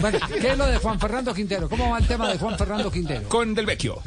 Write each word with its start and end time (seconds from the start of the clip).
Bueno, 0.00 0.18
¿qué 0.40 0.52
es 0.52 0.56
lo 0.56 0.66
de 0.66 0.78
Juan 0.78 0.98
Fernando 0.98 1.34
Quintero? 1.34 1.68
¿Cómo 1.68 1.90
va 1.90 1.98
el 1.98 2.06
tema 2.06 2.26
de 2.30 2.38
Juan 2.38 2.56
Fernando 2.56 2.90
Quintero? 2.90 3.28
Con 3.28 3.54
Del 3.54 3.66
Vecchio. 3.66 4.00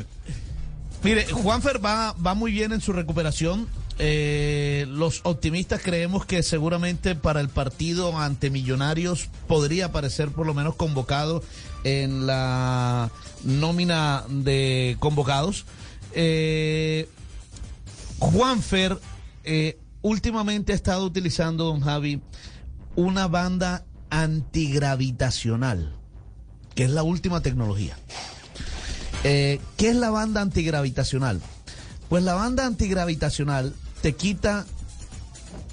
Mire, 1.04 1.25
Juanfer 1.25 1.83
va, 1.83 2.14
va 2.14 2.33
muy 2.33 2.52
bien 2.52 2.71
en 2.71 2.82
su 2.82 2.94
recuperación. 2.94 3.68
Eh, 4.00 4.86
los 4.89 5.21
optimistas 5.23 5.81
creemos 5.84 6.26
que 6.26 6.42
seguramente 6.42 7.13
para 7.13 7.42
el 7.42 7.50
partido 7.50 8.18
ante 8.18 8.50
Millonarios 8.50 9.29
podría 9.47 9.86
aparecer 9.86 10.29
por 10.29 10.47
lo 10.47 10.55
menos 10.55 10.76
convocado 10.76 11.44
en 11.84 12.25
la 12.25 13.12
nómina 13.43 14.23
de 14.27 14.98
convocados. 15.00 15.66
Eh, 16.14 17.07
Juanfer 18.18 18.98
eh, 19.43 19.77
últimamente 20.02 20.71
ha 20.71 20.75
estado 20.75 21.05
utilizando, 21.05 21.66
don 21.66 21.82
Javi, 21.82 22.20
una 22.96 23.27
banda 23.27 23.86
antigravitacional, 24.10 25.94
que 26.76 26.86
es 26.86 26.90
la 26.90 27.04
última 27.04 27.42
tecnología. 27.42 27.98
Eh, 29.23 29.59
¿Qué 29.77 29.90
es 29.90 29.96
la 29.96 30.09
banda 30.09 30.41
antigravitacional? 30.41 31.41
Pues 32.10 32.23
la 32.23 32.36
banda 32.36 32.66
antigravitacional 32.66 33.73
te 34.02 34.13
quita 34.13 34.66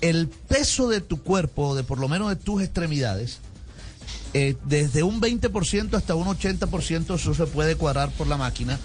el 0.00 0.28
peso 0.28 0.88
de 0.88 1.00
tu 1.00 1.22
cuerpo, 1.22 1.74
de 1.74 1.84
por 1.84 1.98
lo 1.98 2.08
menos 2.08 2.28
de 2.30 2.36
tus 2.36 2.62
extremidades, 2.62 3.38
eh, 4.34 4.56
desde 4.64 5.02
un 5.02 5.20
20% 5.20 5.94
hasta 5.94 6.14
un 6.14 6.26
80%, 6.26 7.14
eso 7.14 7.34
se 7.34 7.46
puede 7.46 7.76
cuadrar 7.76 8.10
por 8.10 8.26
la 8.26 8.38
máquina, 8.38 8.78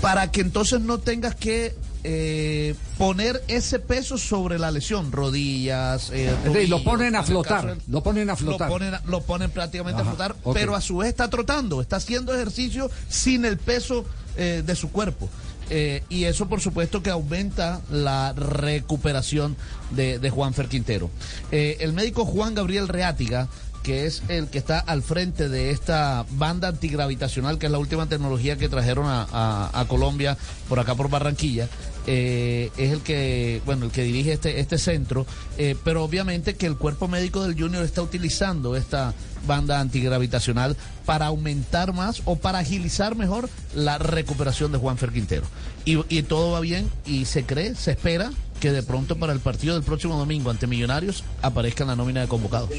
para 0.00 0.30
que 0.30 0.42
entonces 0.42 0.80
no 0.80 0.98
tengas 0.98 1.34
que 1.34 1.74
eh, 2.04 2.74
poner 2.98 3.42
ese 3.48 3.78
peso 3.78 4.18
sobre 4.18 4.58
la 4.58 4.70
lesión, 4.70 5.12
rodillas, 5.12 6.10
eh, 6.12 6.34
lo 6.68 6.82
ponen 6.82 7.14
a 7.16 7.22
flotar, 7.22 7.66
del- 7.66 7.78
lo 7.88 8.02
ponen 8.02 8.28
a 8.30 8.36
flotar. 8.36 8.68
Lo 8.68 8.74
ponen, 8.74 8.94
a- 8.94 9.02
lo 9.06 9.22
ponen 9.22 9.50
prácticamente 9.50 10.00
Ajá, 10.02 10.10
a 10.10 10.14
flotar, 10.14 10.36
pero 10.52 10.74
a 10.74 10.80
su 10.80 10.98
vez 10.98 11.08
está 11.10 11.28
trotando, 11.30 11.80
está 11.80 11.96
haciendo 11.96 12.34
ejercicio 12.34 12.90
sin 13.08 13.44
el 13.44 13.58
peso 13.58 14.04
eh, 14.36 14.62
de 14.64 14.74
su 14.76 14.90
cuerpo. 14.90 15.28
Eh, 15.70 16.02
y 16.08 16.24
eso, 16.24 16.48
por 16.48 16.60
supuesto, 16.60 17.02
que 17.02 17.10
aumenta 17.10 17.80
la 17.90 18.32
recuperación 18.32 19.56
de, 19.90 20.18
de 20.18 20.30
Juan 20.30 20.54
Fer 20.54 20.68
Quintero. 20.68 21.08
Eh, 21.50 21.76
el 21.80 21.92
médico 21.92 22.24
Juan 22.24 22.54
Gabriel 22.54 22.88
Reátiga, 22.88 23.48
que 23.82 24.06
es 24.06 24.22
el 24.28 24.48
que 24.48 24.58
está 24.58 24.78
al 24.78 25.02
frente 25.02 25.48
de 25.48 25.70
esta 25.70 26.24
banda 26.30 26.68
antigravitacional, 26.68 27.58
que 27.58 27.66
es 27.66 27.72
la 27.72 27.78
última 27.78 28.08
tecnología 28.08 28.56
que 28.56 28.68
trajeron 28.68 29.06
a, 29.08 29.84
Colombia, 29.88 30.38
por 30.68 30.78
acá 30.78 30.94
por 30.94 31.10
Barranquilla, 31.10 31.68
eh, 32.06 32.70
es 32.76 32.92
el 32.92 33.00
que, 33.00 33.60
bueno, 33.64 33.86
el 33.86 33.90
que 33.90 34.02
dirige 34.02 34.32
este, 34.32 34.60
este 34.60 34.78
centro, 34.78 35.26
eh, 35.58 35.76
pero 35.84 36.04
obviamente 36.04 36.54
que 36.54 36.66
el 36.66 36.76
cuerpo 36.76 37.08
médico 37.08 37.42
del 37.42 37.60
Junior 37.60 37.84
está 37.84 38.02
utilizando 38.02 38.76
esta 38.76 39.12
banda 39.46 39.80
antigravitacional 39.80 40.76
para 41.04 41.26
aumentar 41.26 41.92
más 41.92 42.22
o 42.24 42.36
para 42.36 42.60
agilizar 42.60 43.16
mejor 43.16 43.48
la 43.74 43.98
recuperación 43.98 44.72
de 44.72 44.78
Juan 44.78 44.98
Fer 44.98 45.12
Quintero. 45.12 45.44
Y, 45.84 45.98
y 46.08 46.22
todo 46.22 46.52
va 46.52 46.60
bien 46.60 46.88
y 47.06 47.24
se 47.24 47.44
cree, 47.44 47.74
se 47.74 47.92
espera 47.92 48.30
que 48.60 48.70
de 48.70 48.84
pronto 48.84 49.16
para 49.16 49.32
el 49.32 49.40
partido 49.40 49.74
del 49.74 49.82
próximo 49.82 50.16
domingo 50.16 50.50
ante 50.50 50.68
Millonarios 50.68 51.24
aparezca 51.42 51.82
en 51.82 51.88
la 51.88 51.96
nómina 51.96 52.20
de 52.20 52.28
convocados. 52.28 52.70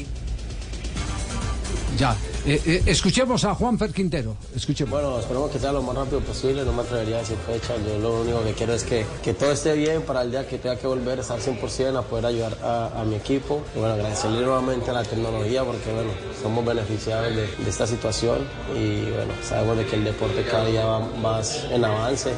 Ya, 1.98 2.16
eh, 2.46 2.60
eh, 2.66 2.82
escuchemos 2.86 3.44
a 3.44 3.54
Juan 3.54 3.78
Quintero. 3.78 4.36
Escuchemos. 4.54 4.90
Bueno, 4.92 5.18
esperemos 5.18 5.50
que 5.50 5.58
sea 5.58 5.72
lo 5.72 5.82
más 5.82 5.96
rápido 5.96 6.20
posible, 6.20 6.64
no 6.64 6.72
me 6.72 6.82
atrevería 6.82 7.16
a 7.16 7.18
decir 7.20 7.36
fecha, 7.46 7.74
yo 7.86 7.98
lo 7.98 8.20
único 8.20 8.42
que 8.44 8.52
quiero 8.52 8.74
es 8.74 8.84
que, 8.84 9.06
que 9.22 9.32
todo 9.34 9.52
esté 9.52 9.72
bien 9.74 10.02
para 10.02 10.22
el 10.22 10.30
día 10.30 10.46
que 10.46 10.58
tenga 10.58 10.76
que 10.76 10.86
volver 10.86 11.18
estar 11.20 11.38
100% 11.38 11.96
a 11.98 12.02
poder 12.02 12.26
ayudar 12.26 12.56
a, 12.62 13.00
a 13.00 13.04
mi 13.04 13.14
equipo. 13.16 13.62
Y 13.74 13.78
bueno, 13.78 13.94
agradecerle 13.94 14.42
nuevamente 14.42 14.90
a 14.90 14.94
la 14.94 15.02
tecnología 15.04 15.64
porque 15.64 15.92
bueno, 15.92 16.10
somos 16.42 16.64
beneficiados 16.64 17.34
de, 17.34 17.46
de 17.46 17.70
esta 17.70 17.86
situación 17.86 18.38
y 18.74 19.02
bueno, 19.10 19.32
sabemos 19.48 19.78
de 19.78 19.86
que 19.86 19.96
el 19.96 20.04
deporte 20.04 20.44
cada 20.44 20.66
día 20.66 20.84
va 20.84 21.00
más 21.00 21.64
en 21.70 21.84
avance 21.84 22.32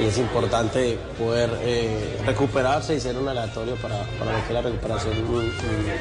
y 0.00 0.04
es 0.04 0.16
importante 0.18 0.96
poder 1.18 1.50
eh, 1.62 2.16
recuperarse 2.24 2.94
y 2.94 3.00
ser 3.00 3.16
un 3.18 3.26
aleatorio 3.26 3.74
para, 3.82 4.04
para 4.16 4.36
que 4.42 4.46
es 4.46 4.50
la 4.52 4.62
recuperación 4.62 5.14
de 5.16 5.22
un- 5.24 5.34
un- 5.36 5.52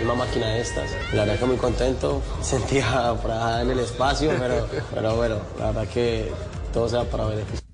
una 0.04 0.14
máquina 0.14 0.46
de 0.50 0.62
estas. 0.62 0.92
La 1.14 1.24
verdad 1.26 1.40
que 1.40 1.46
muy 1.46 1.58
contento, 1.58 2.22
sentía 2.44 3.16
en 3.62 3.70
el 3.70 3.80
espacio, 3.80 4.32
pero, 4.40 4.68
pero 4.94 5.16
bueno, 5.16 5.38
la 5.60 5.68
verdad 5.68 5.88
que 5.88 6.32
todo 6.74 6.88
sea 6.90 7.04
para 7.04 7.26
beneficio. 7.26 7.68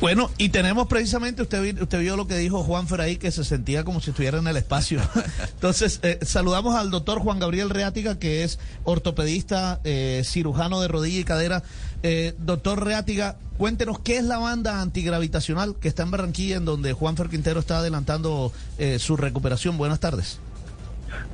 Bueno, 0.00 0.30
y 0.38 0.50
tenemos 0.50 0.86
precisamente, 0.86 1.42
usted, 1.42 1.82
usted 1.82 1.98
vio 1.98 2.16
lo 2.16 2.28
que 2.28 2.36
dijo 2.36 2.62
Juan 2.62 2.86
Fer 2.86 3.00
ahí, 3.00 3.16
que 3.16 3.32
se 3.32 3.42
sentía 3.42 3.82
como 3.82 4.00
si 4.00 4.10
estuviera 4.10 4.38
en 4.38 4.46
el 4.46 4.56
espacio. 4.56 5.00
Entonces, 5.54 5.98
eh, 6.04 6.20
saludamos 6.22 6.76
al 6.76 6.90
doctor 6.90 7.18
Juan 7.18 7.40
Gabriel 7.40 7.68
Reátiga, 7.68 8.16
que 8.16 8.44
es 8.44 8.60
ortopedista, 8.84 9.80
eh, 9.82 10.22
cirujano 10.24 10.80
de 10.80 10.86
rodilla 10.86 11.18
y 11.18 11.24
cadera. 11.24 11.64
Eh, 12.04 12.34
doctor 12.38 12.84
Reátiga, 12.84 13.38
cuéntenos 13.56 13.98
qué 13.98 14.18
es 14.18 14.24
la 14.24 14.38
banda 14.38 14.80
antigravitacional 14.80 15.74
que 15.74 15.88
está 15.88 16.04
en 16.04 16.12
Barranquilla, 16.12 16.56
en 16.56 16.64
donde 16.64 16.92
Juan 16.92 17.16
Fer 17.16 17.28
Quintero 17.28 17.58
está 17.58 17.78
adelantando 17.78 18.52
eh, 18.78 19.00
su 19.00 19.16
recuperación. 19.16 19.76
Buenas 19.78 19.98
tardes. 19.98 20.38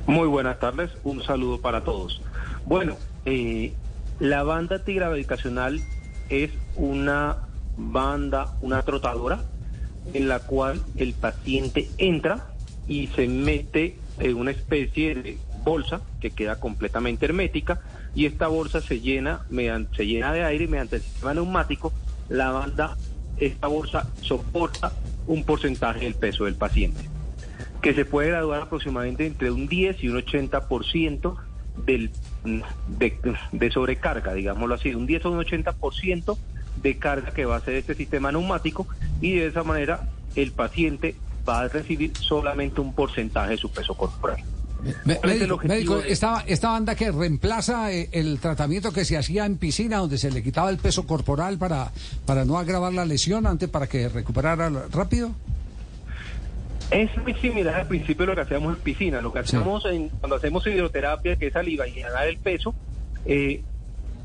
Muy 0.07 0.27
buenas 0.27 0.59
tardes, 0.59 0.91
un 1.03 1.23
saludo 1.23 1.59
para 1.61 1.83
todos. 1.83 2.21
Bueno, 2.65 2.95
eh, 3.25 3.73
la 4.19 4.43
banda 4.43 4.75
antigravitacional 4.75 5.81
es 6.29 6.51
una 6.75 7.37
banda, 7.75 8.55
una 8.61 8.83
trotadora, 8.83 9.43
en 10.13 10.27
la 10.27 10.39
cual 10.41 10.79
el 10.95 11.13
paciente 11.13 11.89
entra 11.97 12.45
y 12.87 13.07
se 13.07 13.27
mete 13.27 13.97
en 14.19 14.37
una 14.37 14.51
especie 14.51 15.15
de 15.15 15.37
bolsa 15.63 16.01
que 16.21 16.29
queda 16.29 16.59
completamente 16.59 17.25
hermética 17.25 17.81
y 18.13 18.27
esta 18.27 18.47
bolsa 18.47 18.81
se 18.81 19.01
llena, 19.01 19.47
se 19.97 20.05
llena 20.05 20.33
de 20.33 20.43
aire 20.43 20.65
y 20.65 20.67
mediante 20.67 20.97
el 20.97 21.01
sistema 21.01 21.33
neumático 21.33 21.91
la 22.29 22.51
banda, 22.51 22.95
esta 23.37 23.67
bolsa 23.67 24.07
soporta 24.21 24.93
un 25.25 25.43
porcentaje 25.43 26.01
del 26.01 26.13
peso 26.13 26.45
del 26.45 26.55
paciente 26.55 27.14
que 27.85 27.93
se 27.93 28.03
puede 28.03 28.29
graduar 28.29 28.63
aproximadamente 28.63 29.27
entre 29.27 29.51
un 29.51 29.67
10 29.67 30.03
y 30.03 30.09
un 30.09 30.17
80% 30.19 31.35
del, 31.85 32.09
de, 32.87 33.13
de 33.51 33.71
sobrecarga, 33.71 34.33
digámoslo 34.33 34.73
así, 34.73 34.95
un 34.95 35.05
10 35.05 35.23
o 35.25 35.31
un 35.31 35.39
80% 35.39 36.35
de 36.81 36.97
carga 36.97 37.29
que 37.31 37.45
va 37.45 37.53
a 37.55 37.57
hacer 37.59 37.75
este 37.75 37.93
sistema 37.93 38.31
neumático 38.31 38.87
y 39.21 39.35
de 39.35 39.45
esa 39.47 39.63
manera 39.63 40.09
el 40.35 40.51
paciente 40.51 41.13
va 41.47 41.59
a 41.61 41.67
recibir 41.67 42.11
solamente 42.17 42.81
un 42.81 42.93
porcentaje 42.95 43.51
de 43.51 43.57
su 43.57 43.69
peso 43.71 43.93
corporal. 43.93 44.37
Me- 45.05 45.17
¿Cuál 45.17 45.29
es 45.31 45.35
el 45.35 45.39
médico, 45.41 45.53
objetivo 45.55 45.73
médico, 45.75 45.97
de- 45.99 46.11
esta, 46.11 46.43
esta 46.47 46.69
banda 46.69 46.95
que 46.95 47.11
reemplaza 47.11 47.91
eh, 47.93 48.09
el 48.13 48.39
tratamiento 48.39 48.91
que 48.91 49.05
se 49.05 49.15
hacía 49.15 49.45
en 49.45 49.57
piscina, 49.57 49.97
donde 49.97 50.17
se 50.17 50.31
le 50.31 50.41
quitaba 50.41 50.71
el 50.71 50.77
peso 50.77 51.05
corporal 51.05 51.59
para, 51.59 51.91
para 52.25 52.45
no 52.45 52.57
agravar 52.57 52.93
la 52.93 53.05
lesión, 53.05 53.45
antes 53.45 53.69
para 53.69 53.85
que 53.85 54.09
recuperara 54.09 54.69
rápido. 54.91 55.31
Es 56.91 57.09
muy 57.17 57.33
similar 57.35 57.75
al 57.75 57.87
principio 57.87 58.25
de 58.25 58.27
lo 58.27 58.35
que 58.35 58.41
hacíamos 58.41 58.75
en 58.77 58.81
piscina. 58.83 59.21
Lo 59.21 59.33
que 59.33 59.43
Sí. 59.43 59.55
hacemos 59.57 59.85
en, 59.85 60.09
cuando 60.09 60.35
hacemos 60.35 60.65
hidroterapia, 60.67 61.35
que 61.35 61.47
es 61.47 61.53
saliva 61.53 61.87
y 61.87 61.99
ganar 61.99 62.27
el 62.27 62.37
peso, 62.37 62.73
eh, 63.25 63.63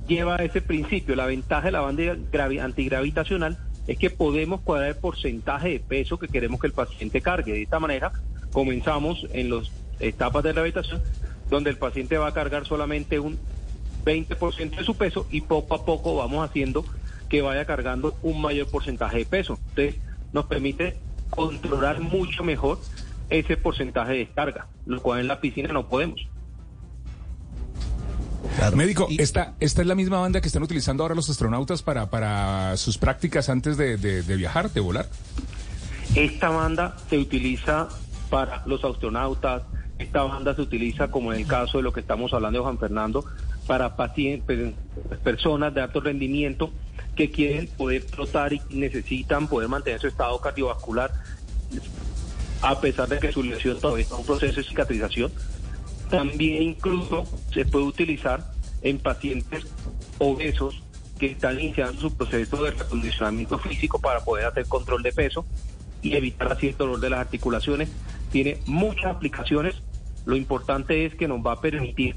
lleva 0.07 0.37
a 0.37 0.45
ese 0.45 0.61
principio. 0.61 1.17
La 1.17 1.27
ventaja 1.27 1.67
de 1.67 1.73
la 1.73 1.81
banda 1.81 2.03
gravi- 2.31 2.61
antigravitacional 2.61 3.59
es 3.87 3.99
que 3.99 4.11
podemos 4.11 4.61
cuadrar 4.61 4.91
el 4.91 4.97
porcentaje 4.97 5.71
de 5.71 5.81
peso 5.81 6.19
que 6.19 6.29
queremos 6.29 6.61
que 6.61 6.67
el 6.67 6.73
paciente 6.73 7.21
cargue. 7.23 7.53
De 7.53 7.63
esta 7.63 7.81
manera, 7.81 8.13
comenzamos 8.53 9.27
en 9.33 9.51
las 9.51 9.71
etapas 9.99 10.43
de 10.45 10.53
rehabilitación, 10.53 11.01
donde 11.49 11.71
el 11.71 11.77
paciente 11.77 12.19
va 12.19 12.29
a 12.29 12.35
cargar 12.35 12.67
solamente 12.67 13.19
un 13.19 13.39
20% 14.05 14.77
de 14.77 14.85
su 14.85 14.95
peso 14.97 15.27
y 15.31 15.41
poco 15.43 15.75
a 15.75 15.85
poco 15.85 16.15
vamos 16.17 16.49
haciendo 16.49 16.85
que 17.29 17.43
vaya 17.43 17.65
cargando 17.65 18.17
un 18.23 18.41
mayor 18.41 18.69
porcentaje 18.69 19.19
de 19.19 19.25
peso. 19.27 19.59
Entonces, 19.71 19.97
nos 20.33 20.47
permite 20.47 20.97
controlar 21.31 22.01
mucho 22.01 22.45
mejor 22.45 22.79
ese 23.31 23.57
porcentaje 23.57 24.13
de 24.13 24.19
descarga, 24.19 24.67
lo 24.87 25.01
cual 25.01 25.21
en 25.21 25.29
la 25.29 25.41
piscina 25.41 25.73
no 25.73 25.89
podemos. 25.89 26.21
Médico, 28.75 29.07
esta, 29.19 29.55
esta 29.61 29.81
es 29.83 29.87
la 29.87 29.95
misma 29.95 30.19
banda 30.21 30.41
que 30.41 30.49
están 30.49 30.63
utilizando 30.63 31.03
ahora 31.03 31.15
los 31.15 31.31
astronautas 31.31 31.83
para, 31.83 32.11
para 32.11 32.77
sus 32.77 32.99
prácticas 32.99 33.49
antes 33.49 33.77
de, 33.77 33.97
de- 33.97 34.23
de 34.23 34.37
viajar, 34.37 34.71
de 34.71 34.81
volar. 34.81 35.09
Esta 36.15 36.51
banda 36.51 36.97
se 37.09 37.19
utiliza 37.19 37.89
para 38.29 38.63
los 38.67 38.85
astronautas, 38.85 39.63
esta 39.99 40.23
banda 40.25 40.55
se 40.55 40.63
utiliza, 40.63 41.11
como 41.11 41.33
en 41.33 41.41
el 41.41 41.47
caso 41.47 41.79
de 41.79 41.85
lo 41.85 41.93
que 41.93 42.01
estamos 42.01 42.33
hablando 42.33 42.59
de 42.59 42.63
Juan 42.65 42.79
Fernando, 42.79 43.25
para 43.67 43.97
pacientes, 43.97 44.75
personas 45.23 45.73
de 45.75 45.81
alto 45.83 46.01
rendimiento 46.01 46.71
que 47.15 47.31
quieren 47.31 47.69
poder 47.69 48.05
trotar 48.07 48.53
y 48.53 48.61
necesitan 48.71 49.47
poder 49.47 49.69
mantener 49.69 50.01
su 50.01 50.09
estado 50.09 50.41
cardiovascular 50.41 51.13
a 52.63 52.81
pesar 52.81 53.09
de 53.09 53.19
que 53.19 53.33
su 53.33 53.43
lesión 53.43 53.79
todavía 53.81 54.03
está 54.03 54.15
en 54.15 54.21
un 54.21 54.27
proceso 54.27 54.61
de 54.61 54.67
cicatrización. 54.67 55.33
También 56.11 56.63
incluso 56.63 57.25
se 57.53 57.65
puede 57.65 57.85
utilizar 57.85 58.53
en 58.83 58.99
pacientes 58.99 59.67
obesos 60.19 60.83
que 61.19 61.27
están 61.27 61.61
iniciando 61.61 62.01
su 62.01 62.17
proceso 62.17 62.63
de 62.63 62.73
recondicionamiento 62.73 63.59
físico 63.59 64.01
para 64.01 64.25
poder 64.25 64.47
hacer 64.47 64.67
control 64.67 65.03
de 65.03 65.13
peso 65.13 65.45
y 66.03 66.15
evitar 66.15 66.53
así 66.53 66.69
el 66.69 66.77
dolor 66.77 66.99
de 67.01 67.11
las 67.11 67.21
articulaciones. 67.21 67.91
Tiene 68.33 68.61
muchas 68.67 69.07
aplicaciones. 69.07 69.77
Lo 70.25 70.37
importante 70.37 71.05
es 71.05 71.15
que 71.15 71.29
nos 71.29 71.45
va 71.45 71.53
a 71.53 71.61
permitir 71.61 72.17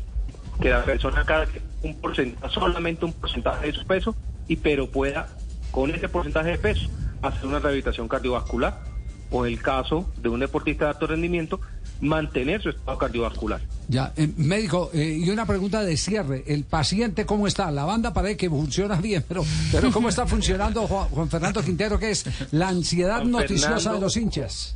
que 0.61 0.69
la 0.69 0.83
persona 0.83 1.25
cargue 1.25 1.61
un 1.81 1.95
porcentaje, 1.99 2.53
solamente 2.53 3.05
un 3.05 3.13
porcentaje 3.13 3.67
de 3.67 3.73
su 3.73 3.85
peso, 3.85 4.15
y 4.47 4.55
pero 4.57 4.89
pueda, 4.89 5.27
con 5.71 5.91
ese 5.91 6.07
porcentaje 6.09 6.51
de 6.51 6.57
peso, 6.57 6.89
hacer 7.21 7.45
una 7.45 7.59
rehabilitación 7.59 8.07
cardiovascular, 8.07 8.92
o 9.31 9.45
el 9.45 9.61
caso 9.61 10.09
de 10.21 10.29
un 10.29 10.39
deportista 10.39 10.85
de 10.85 10.91
alto 10.91 11.07
rendimiento, 11.07 11.59
mantener 12.01 12.61
su 12.61 12.69
estado 12.69 12.97
cardiovascular. 12.97 13.61
Ya, 13.87 14.13
eh, 14.15 14.29
médico, 14.37 14.89
eh, 14.93 15.21
y 15.23 15.29
una 15.29 15.45
pregunta 15.45 15.81
de 15.83 15.97
cierre. 15.97 16.43
¿El 16.47 16.63
paciente 16.65 17.25
cómo 17.25 17.47
está? 17.47 17.71
La 17.71 17.85
banda 17.85 18.13
parece 18.13 18.37
que 18.37 18.49
funciona 18.49 18.95
bien, 18.95 19.23
pero, 19.27 19.43
pero 19.71 19.91
¿cómo 19.91 20.09
está 20.09 20.25
funcionando 20.25 20.87
Juan, 20.87 21.07
Juan 21.09 21.29
Fernando 21.29 21.63
Quintero, 21.63 21.97
que 21.99 22.11
es 22.11 22.25
la 22.51 22.69
ansiedad 22.69 23.17
Juan 23.19 23.31
noticiosa 23.31 23.67
Fernando- 23.75 23.93
de 23.95 24.01
los 24.01 24.17
hinchas? 24.17 24.75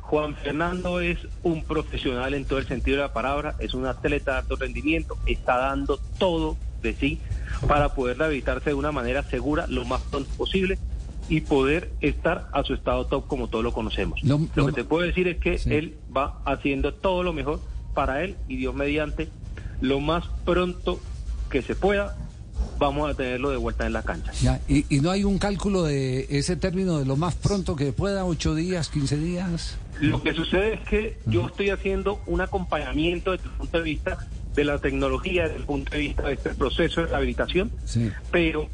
Juan 0.00 0.34
Fernando 0.36 1.00
es 1.00 1.18
un 1.42 1.64
profesional 1.64 2.34
en 2.34 2.44
todo 2.44 2.58
el 2.58 2.68
sentido 2.68 2.98
de 2.98 3.02
la 3.04 3.12
palabra, 3.14 3.54
es 3.60 3.72
un 3.72 3.86
atleta 3.86 4.32
de 4.32 4.38
alto 4.38 4.56
rendimiento, 4.56 5.16
está 5.26 5.56
dando 5.56 5.98
todo 6.18 6.56
de 6.82 6.94
sí 6.94 7.18
para 7.66 7.94
poder 7.94 8.18
rehabilitarse 8.18 8.70
de 8.70 8.74
una 8.74 8.92
manera 8.92 9.22
segura 9.22 9.66
lo 9.68 9.84
más 9.86 10.02
pronto 10.02 10.28
posible 10.36 10.78
y 11.28 11.40
poder 11.42 11.90
estar 12.00 12.48
a 12.52 12.62
su 12.64 12.74
estado 12.74 13.06
top 13.06 13.26
como 13.26 13.48
todos 13.48 13.64
lo 13.64 13.72
conocemos. 13.72 14.22
Lo- 14.22 14.40
que 14.66 14.72
te 14.72 14.84
puedo 14.84 15.06
decir 15.06 15.28
es 15.28 15.38
que 15.38 15.58
Sí. 15.58 15.72
él 15.74 15.94
va 16.14 16.40
haciendo 16.44 16.92
todo 16.94 17.22
lo 17.22 17.32
mejor 17.32 17.60
para 17.94 18.22
él 18.24 18.36
y 18.48 18.56
Dios 18.56 18.74
mediante 18.74 19.28
lo 19.80 20.00
más 20.00 20.24
pronto 20.44 21.00
que 21.50 21.62
se 21.62 21.74
pueda 21.74 22.16
vamos 22.78 23.10
a 23.10 23.14
tenerlo 23.14 23.50
de 23.50 23.56
vuelta 23.56 23.86
en 23.86 23.92
la 23.92 24.02
cancha. 24.02 24.32
Ya, 24.40 24.60
y, 24.68 24.84
y 24.94 25.00
no 25.00 25.10
hay 25.10 25.24
un 25.24 25.38
cálculo 25.38 25.82
de 25.84 26.26
ese 26.30 26.56
término 26.56 26.98
de 26.98 27.04
lo 27.04 27.16
más 27.16 27.34
pronto 27.34 27.76
que 27.76 27.92
pueda, 27.92 28.24
ocho 28.24 28.54
días, 28.54 28.88
quince 28.88 29.16
días. 29.16 29.76
Lo 30.00 30.22
que 30.22 30.32
sucede 30.32 30.74
es 30.74 30.80
que 30.88 31.18
yo 31.26 31.46
estoy 31.46 31.70
haciendo 31.70 32.20
un 32.26 32.40
acompañamiento 32.40 33.32
desde 33.32 33.44
el 33.44 33.50
punto 33.52 33.78
de 33.78 33.84
vista 33.84 34.18
de 34.54 34.64
la 34.64 34.78
tecnología, 34.78 35.44
desde 35.44 35.56
el 35.56 35.64
punto 35.64 35.92
de 35.92 35.98
vista 35.98 36.22
de 36.24 36.34
este 36.34 36.50
proceso 36.50 37.00
de 37.02 37.06
rehabilitación, 37.08 37.70
Sí. 37.84 38.10
pero 38.30 38.68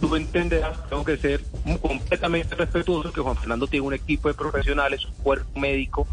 tú 0.00 0.16
entenderás, 0.16 0.88
tengo 0.88 1.04
que 1.04 1.16
ser 1.16 1.44
completamente 1.80 2.54
respetuoso 2.54 3.12
que 3.12 3.20
Juan 3.20 3.36
Fernando 3.36 3.66
tiene 3.66 3.86
un 3.86 3.94
equipo 3.94 4.28
de 4.28 4.34
profesionales, 4.34 5.04
un 5.04 5.12
cuerpo 5.22 5.60
médico, 5.60 6.06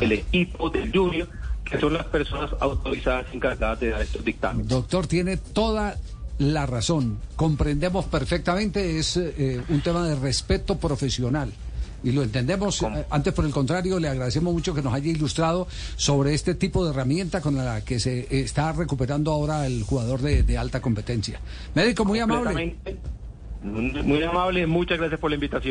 el 0.00 0.12
equipo 0.12 0.70
del 0.70 0.92
Junior, 0.92 1.28
que 1.64 1.78
son 1.78 1.94
las 1.94 2.06
personas 2.06 2.50
autorizadas 2.60 3.26
encargadas 3.32 3.80
de 3.80 3.90
dar 3.90 4.02
estos 4.02 4.24
dictámenes. 4.24 4.68
Doctor, 4.68 5.06
tiene 5.06 5.36
toda 5.36 5.96
la 6.38 6.66
razón. 6.66 7.18
Comprendemos 7.36 8.06
perfectamente, 8.06 8.98
es 8.98 9.16
eh, 9.16 9.62
un 9.68 9.80
tema 9.80 10.06
de 10.06 10.16
respeto 10.16 10.78
profesional. 10.78 11.52
Y 12.02 12.12
lo 12.12 12.22
entendemos. 12.22 12.82
Eh, 12.82 13.04
Antes, 13.10 13.34
por 13.34 13.44
el 13.44 13.52
contrario, 13.52 14.00
le 14.00 14.08
agradecemos 14.08 14.54
mucho 14.54 14.74
que 14.74 14.80
nos 14.80 14.94
haya 14.94 15.10
ilustrado 15.10 15.68
sobre 15.96 16.32
este 16.32 16.54
tipo 16.54 16.82
de 16.84 16.92
herramienta 16.92 17.42
con 17.42 17.56
la 17.56 17.82
que 17.82 18.00
se 18.00 18.26
está 18.40 18.72
recuperando 18.72 19.32
ahora 19.32 19.66
el 19.66 19.82
jugador 19.82 20.22
de, 20.22 20.42
de 20.42 20.56
alta 20.56 20.80
competencia. 20.80 21.40
Médico, 21.74 22.06
muy 22.06 22.18
amable. 22.18 22.76
Muy 23.62 24.22
amable, 24.22 24.66
muchas 24.66 24.98
gracias 24.98 25.20
por 25.20 25.30
la 25.30 25.34
invitación. 25.34 25.68